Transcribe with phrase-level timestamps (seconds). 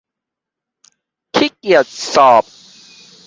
[1.35, 2.43] ขี้เกียจสอบ